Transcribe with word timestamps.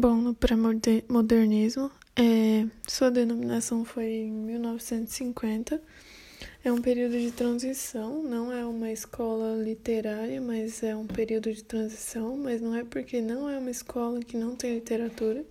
Bom, 0.00 0.16
no 0.16 0.34
pré-modernismo, 0.34 1.90
é, 2.16 2.66
sua 2.88 3.10
denominação 3.10 3.84
foi 3.84 4.06
em 4.06 4.32
1950. 4.32 5.78
É 6.64 6.72
um 6.72 6.80
período 6.80 7.20
de 7.20 7.30
transição, 7.30 8.22
não 8.22 8.50
é 8.50 8.64
uma 8.64 8.90
escola 8.90 9.62
literária, 9.62 10.40
mas 10.40 10.82
é 10.82 10.96
um 10.96 11.06
período 11.06 11.52
de 11.52 11.62
transição, 11.62 12.34
mas 12.34 12.62
não 12.62 12.74
é 12.74 12.82
porque 12.82 13.20
não 13.20 13.46
é 13.46 13.58
uma 13.58 13.70
escola 13.70 14.20
que 14.20 14.38
não 14.38 14.56
tem 14.56 14.76
literatura. 14.76 15.44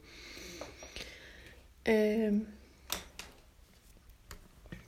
É, 1.86 2.34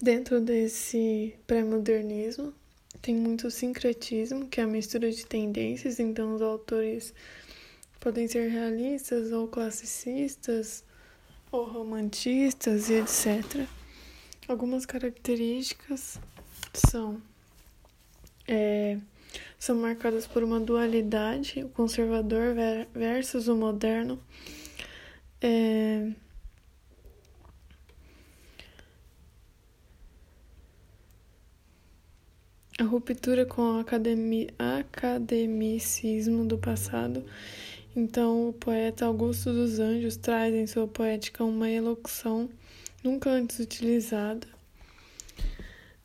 dentro 0.01 0.41
desse 0.41 1.35
pré-modernismo, 1.45 2.51
tem 2.99 3.13
muito 3.13 3.51
sincretismo, 3.51 4.47
que 4.47 4.59
é 4.59 4.63
a 4.63 4.67
mistura 4.67 5.11
de 5.11 5.23
tendências, 5.23 5.99
então 5.99 6.33
os 6.33 6.41
autores 6.41 7.13
podem 8.01 8.27
ser 8.27 8.49
realistas 8.49 9.31
ou 9.31 9.47
classicistas 9.47 10.83
ou 11.51 11.65
romantistas 11.65 12.89
e 12.89 12.95
etc. 12.95 13.67
Algumas 14.47 14.85
características 14.85 16.19
são 16.73 17.21
é, 18.47 18.97
são 19.59 19.77
marcadas 19.77 20.25
por 20.25 20.43
uma 20.43 20.59
dualidade, 20.59 21.63
o 21.63 21.69
conservador 21.69 22.55
versus 22.93 23.47
o 23.47 23.55
moderno. 23.55 24.19
É, 25.39 26.11
a 32.79 32.83
ruptura 32.83 33.45
com 33.45 33.61
o 33.61 33.79
academi 33.79 34.49
academicismo 34.57 36.43
do 36.43 36.57
passado 36.57 37.23
então, 37.95 38.49
o 38.49 38.53
poeta 38.53 39.05
Augusto 39.05 39.51
dos 39.51 39.79
Anjos 39.79 40.15
traz 40.15 40.53
em 40.53 40.65
sua 40.65 40.87
poética 40.87 41.43
uma 41.43 41.69
elocução 41.69 42.49
nunca 43.03 43.29
antes 43.29 43.59
utilizada, 43.59 44.47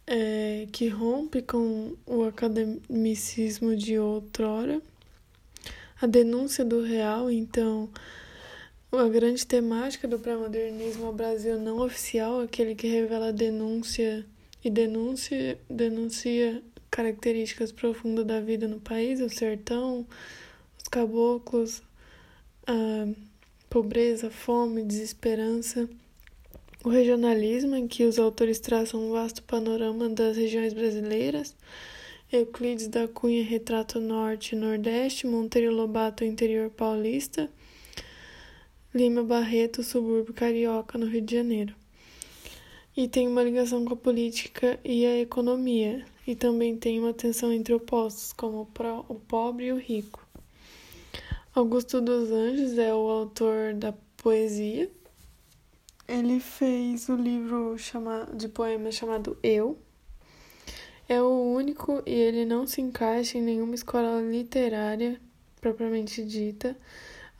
é, 0.07 0.67
que 0.73 0.89
rompe 0.89 1.43
com 1.43 1.95
o 2.07 2.25
academicismo 2.25 3.77
de 3.77 3.99
outrora, 3.99 4.81
a 6.01 6.07
denúncia 6.07 6.65
do 6.65 6.83
real, 6.83 7.31
então, 7.31 7.89
a 8.93 9.09
grande 9.09 9.47
temática 9.47 10.09
do 10.09 10.19
pré-modernismo 10.19 11.07
ao 11.07 11.13
Brasil 11.13 11.59
não 11.59 11.81
oficial, 11.81 12.41
aquele 12.41 12.75
que 12.75 12.87
revela 12.87 13.33
denúncia 13.33 14.25
e 14.65 14.71
denúncia, 14.71 15.59
denuncia 15.69 16.63
características 16.91 17.73
profundas 17.73 18.25
da 18.25 18.41
vida 18.41 18.67
no 18.67 18.81
país, 18.81 19.21
o 19.21 19.29
sertão, 19.29 20.07
caboclos, 20.89 21.83
a 22.67 23.07
pobreza, 23.69 24.31
fome, 24.31 24.83
desesperança. 24.83 25.89
O 26.85 26.89
regionalismo, 26.89 27.75
em 27.75 27.89
que 27.89 28.05
os 28.05 28.19
autores 28.19 28.61
traçam 28.61 29.09
um 29.09 29.13
vasto 29.13 29.43
panorama 29.43 30.09
das 30.09 30.37
regiões 30.37 30.73
brasileiras. 30.73 31.55
Euclides 32.33 32.89
da 32.89 33.07
Cunha 33.07 33.45
retrata 33.45 33.99
o 33.99 34.03
norte 34.03 34.55
e 34.55 34.59
nordeste, 34.59 35.27
Monteiro 35.27 35.73
Lobato 35.73 36.25
o 36.25 36.27
interior 36.27 36.71
paulista, 36.71 37.49
Lima 38.93 39.23
Barreto 39.23 39.81
o 39.81 39.85
subúrbio 39.85 40.35
carioca 40.35 40.99
no 40.99 41.07
Rio 41.07 41.21
de 41.21 41.35
Janeiro. 41.35 41.75
E 42.97 43.07
tem 43.07 43.29
uma 43.29 43.45
ligação 43.45 43.85
com 43.85 43.95
a 43.95 43.97
política 43.97 44.81
e 44.85 45.07
a 45.07 45.21
economia, 45.21 46.05
e 46.27 46.35
também 46.35 46.77
tem 46.77 46.99
uma 46.99 47.13
tensão 47.13 47.53
entre 47.53 47.75
opostos, 47.75 48.33
como 48.33 48.69
o 49.09 49.15
pobre 49.15 49.67
e 49.67 49.73
o 49.73 49.77
rico. 49.77 50.26
Augusto 51.57 52.03
dos 52.03 52.31
Anjos 52.31 52.77
é 52.77 52.93
o 52.93 53.09
autor 53.09 53.73
da 53.73 53.95
poesia. 54.19 54.91
Ele 56.07 56.39
fez 56.39 57.09
o 57.09 57.17
livro 57.17 57.79
chama, 57.79 58.29
de 58.35 58.47
poemas 58.47 58.95
chamado 58.95 59.39
Eu. 59.43 59.79
É 61.09 61.19
o 61.23 61.55
único 61.55 62.03
e 62.05 62.13
ele 62.13 62.45
não 62.45 62.67
se 62.67 62.83
encaixa 62.83 63.39
em 63.39 63.41
nenhuma 63.41 63.75
escola 63.75 64.21
literária 64.21 65.19
propriamente 65.59 66.23
dita. 66.23 66.77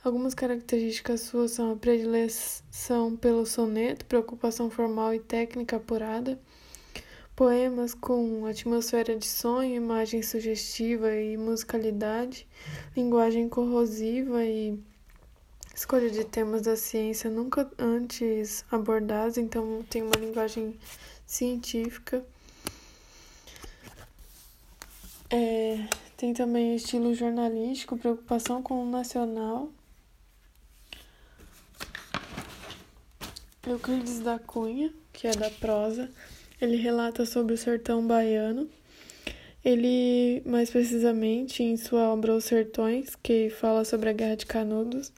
Algumas 0.03 0.33
características 0.33 1.21
suas 1.21 1.51
são 1.51 1.73
a 1.73 1.75
predileção 1.75 3.15
pelo 3.15 3.45
soneto, 3.45 4.03
preocupação 4.05 4.71
formal 4.71 5.13
e 5.13 5.19
técnica 5.19 5.75
apurada 5.75 6.39
Poemas 7.37 7.93
com 7.93 8.47
atmosfera 8.47 9.15
de 9.15 9.27
sonho, 9.27 9.75
imagem 9.75 10.23
sugestiva 10.23 11.13
e 11.13 11.37
musicalidade, 11.37 12.47
linguagem 12.95 13.47
corrosiva 13.47 14.43
e 14.43 14.83
escolha 15.75 16.09
de 16.09 16.25
temas 16.25 16.63
da 16.63 16.75
ciência 16.75 17.29
nunca 17.29 17.69
antes 17.77 18.65
abordados, 18.71 19.37
então 19.37 19.85
tem 19.87 20.01
uma 20.01 20.15
linguagem 20.15 20.79
científica. 21.27 22.25
É, 25.29 25.87
tem 26.17 26.33
também 26.33 26.75
estilo 26.75 27.13
jornalístico, 27.13 27.99
preocupação 27.99 28.63
com 28.63 28.83
o 28.83 28.89
nacional. 28.89 29.69
Euclides 33.63 34.21
da 34.21 34.39
Cunha, 34.39 34.91
que 35.13 35.27
é 35.27 35.31
da 35.33 35.51
prosa, 35.51 36.09
ele 36.59 36.75
relata 36.77 37.25
sobre 37.25 37.53
o 37.53 37.57
sertão 37.57 38.05
baiano. 38.05 38.69
Ele, 39.63 40.41
mais 40.45 40.69
precisamente, 40.69 41.61
em 41.63 41.75
sua 41.77 42.13
obra 42.13 42.33
Os 42.33 42.45
Sertões, 42.45 43.15
que 43.15 43.49
fala 43.49 43.83
sobre 43.83 44.09
a 44.09 44.13
Guerra 44.13 44.37
de 44.37 44.45
Canudos, 44.45 45.11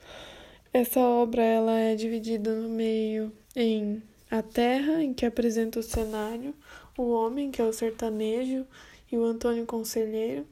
essa 0.73 0.99
obra 0.99 1.43
ela 1.43 1.77
é 1.77 1.95
dividida 1.95 2.53
no 2.53 2.69
meio 2.69 3.31
em 3.55 4.01
a 4.29 4.41
terra, 4.41 5.03
em 5.03 5.13
que 5.13 5.25
apresenta 5.25 5.79
o 5.79 5.83
cenário, 5.83 6.53
o 6.97 7.09
homem, 7.11 7.49
que 7.49 7.61
é 7.61 7.65
o 7.65 7.73
sertanejo, 7.73 8.65
e 9.11 9.17
o 9.17 9.23
Antônio 9.23 9.65
Conselheiro, 9.65 10.45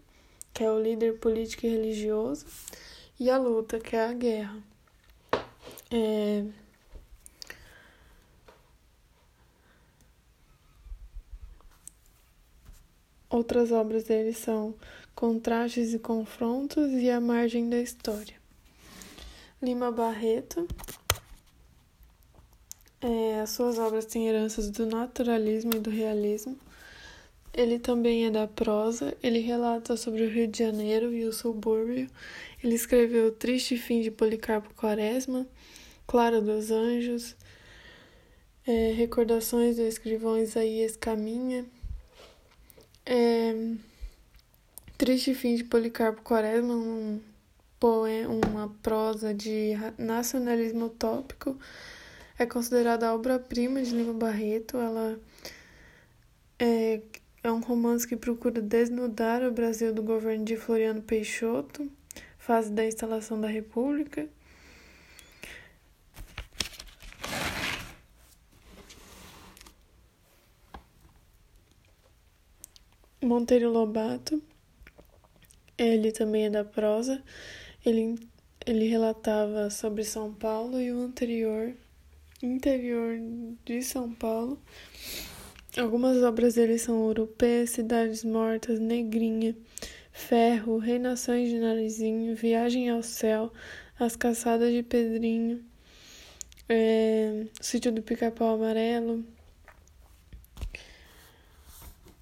que 0.54 0.64
é 0.64 0.72
o 0.72 0.82
líder 0.82 1.20
político 1.20 1.66
e 1.66 1.70
religioso, 1.70 2.46
e 3.20 3.30
a 3.30 3.38
luta, 3.38 3.80
que 3.80 3.96
é 3.96 4.06
a 4.06 4.14
guerra. 4.14 4.58
É, 5.92 6.44
Outras 13.38 13.72
obras 13.72 14.06
dele 14.06 14.34
são 14.34 14.74
Contrastes 15.14 15.94
e 15.94 16.00
Confrontos 16.00 16.92
e 16.94 17.08
A 17.08 17.22
Margem 17.22 17.70
da 17.70 17.80
História. 17.80 18.34
Lima 19.62 19.92
Barreto. 19.92 20.68
É, 23.00 23.40
as 23.40 23.52
suas 23.52 23.78
obras 23.78 24.08
têm 24.08 24.28
heranças 24.28 24.72
do 24.72 24.88
naturalismo 24.88 25.76
e 25.76 25.80
do 25.80 25.92
realismo. 25.92 26.58
Ele 27.54 27.78
também 27.78 28.26
é 28.26 28.32
da 28.32 28.48
prosa, 28.48 29.16
ele 29.22 29.38
relata 29.38 29.96
sobre 29.96 30.24
o 30.24 30.30
Rio 30.32 30.48
de 30.48 30.58
Janeiro 30.58 31.14
e 31.14 31.24
o 31.24 31.32
subúrbio. 31.32 32.10
Ele 32.64 32.74
escreveu 32.74 33.32
Triste 33.32 33.78
Fim 33.78 34.02
de 34.02 34.10
Policarpo 34.10 34.74
Quaresma, 34.74 35.46
Clara 36.08 36.42
dos 36.42 36.72
Anjos, 36.72 37.36
é, 38.66 38.94
Recordações 38.94 39.76
do 39.76 39.84
escrivão 39.84 40.40
Isaías 40.40 40.98
Caminha, 40.98 41.68
é... 43.08 43.76
Triste 44.98 45.36
Fim 45.36 45.56
de 45.56 45.64
Policarpo 45.64 46.24
Quaresma, 46.24 46.74
um 46.74 47.22
poema, 47.80 48.34
uma 48.48 48.70
prosa 48.82 49.32
de 49.32 49.74
nacionalismo 49.96 50.88
utópico, 50.88 51.56
é 52.40 52.48
considerada 52.48 53.08
a 53.08 53.14
obra-prima 53.14 53.82
de 53.84 53.92
Lima 53.92 54.14
Barreto. 54.14 54.78
Ela 54.78 55.20
é, 56.58 57.02
é 57.44 57.52
um 57.52 57.60
romance 57.60 58.08
que 58.08 58.16
procura 58.16 58.60
desnudar 58.60 59.44
o 59.44 59.52
Brasil 59.52 59.94
do 59.94 60.02
governo 60.02 60.44
de 60.44 60.58
Floriano 60.58 61.04
Peixoto, 61.04 61.88
fase 62.40 62.72
da 62.72 62.84
instalação 62.84 63.40
da 63.40 63.48
República. 63.48 64.28
Monteiro 73.28 73.70
Lobato, 73.70 74.42
ele 75.78 76.14
também 76.14 76.46
é 76.46 76.50
da 76.50 76.64
prosa, 76.64 77.22
ele, 77.86 78.18
ele 78.66 78.88
relatava 78.88 79.70
sobre 79.70 80.06
São 80.06 80.34
Paulo 80.34 80.80
e 80.80 80.92
o 80.94 81.02
anterior, 81.02 81.74
interior 82.42 83.20
de 83.66 83.82
São 83.82 84.14
Paulo. 84.14 84.58
Algumas 85.78 86.24
obras 86.24 86.56
dele 86.56 86.80
são 86.80 87.06
Urupê, 87.06 87.68
Cidades 87.68 88.24
Mortas, 88.24 88.80
Negrinha, 88.80 89.56
Ferro, 90.12 90.78
Reinações 90.78 91.50
de 91.50 91.60
Narizinho, 91.60 92.34
Viagem 92.34 92.90
ao 92.90 93.04
Céu, 93.04 93.52
As 94.00 94.16
Caçadas 94.16 94.74
de 94.74 94.84
Pedrinho, 94.84 95.64
é, 96.70 97.46
Sítio 97.62 97.92
do 97.92 98.02
Pica-Pau 98.02 98.56
Amarelo, 98.56 99.24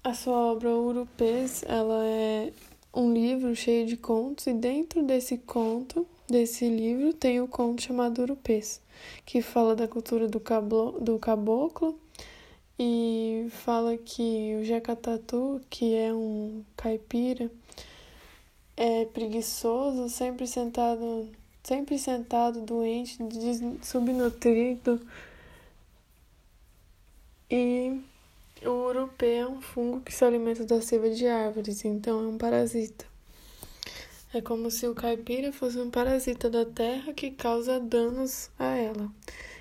a 0.06 0.14
sua 0.14 0.52
obra 0.52 0.70
Urupês, 0.70 1.64
ela 1.66 2.04
é 2.06 2.52
um 2.94 3.12
livro 3.12 3.56
cheio 3.56 3.88
de 3.88 3.96
contos 3.96 4.46
e 4.46 4.52
dentro 4.52 5.02
desse 5.02 5.36
conto 5.36 6.06
desse 6.28 6.68
livro 6.68 7.12
tem 7.12 7.40
o 7.40 7.48
conto 7.48 7.82
chamado 7.82 8.22
Urupês, 8.22 8.80
que 9.24 9.42
fala 9.42 9.74
da 9.74 9.88
cultura 9.88 10.28
do, 10.28 10.38
cablo, 10.38 10.92
do 11.00 11.18
caboclo 11.18 11.98
e 12.78 13.48
fala 13.50 13.96
que 13.96 14.56
o 14.60 14.64
Jacatatu, 14.64 15.60
que 15.68 15.96
é 15.96 16.14
um 16.14 16.64
caipira, 16.76 17.50
é 18.76 19.06
preguiçoso, 19.06 20.08
sempre 20.08 20.46
sentado, 20.46 21.28
sempre 21.64 21.98
sentado, 21.98 22.60
doente, 22.60 23.18
subnutrido. 23.82 25.00
E 27.50 28.00
o 28.64 28.70
urupê 28.70 29.36
é 29.36 29.46
um 29.46 29.60
fungo 29.60 30.00
que 30.00 30.12
se 30.12 30.24
alimenta 30.24 30.64
da 30.64 30.80
seiva 30.80 31.10
de 31.10 31.26
árvores, 31.26 31.84
então 31.84 32.20
é 32.20 32.26
um 32.26 32.38
parasita. 32.38 33.04
É 34.32 34.40
como 34.40 34.70
se 34.70 34.86
o 34.86 34.94
caipira 34.94 35.52
fosse 35.52 35.78
um 35.78 35.90
parasita 35.90 36.50
da 36.50 36.64
terra 36.64 37.12
que 37.12 37.30
causa 37.30 37.78
danos 37.80 38.50
a 38.58 38.76
ela. 38.76 39.10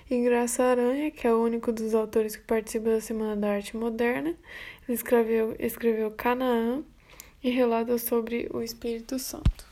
E 0.10 0.22
Graça 0.24 0.64
Aranha, 0.64 1.10
que 1.12 1.26
é 1.26 1.34
o 1.34 1.42
único 1.42 1.72
dos 1.72 1.96
autores 1.96 2.36
que 2.36 2.44
participa 2.44 2.90
da 2.90 3.02
Semana 3.02 3.36
da 3.36 3.54
Arte 3.54 3.76
Moderna, 3.76 4.36
escreveu, 4.88 5.56
escreveu 5.60 6.12
Canaã 6.12 6.84
e 7.44 7.50
relata 7.50 7.98
sobre 7.98 8.50
o 8.54 8.62
Espírito 8.62 9.18
Santo. 9.18 9.65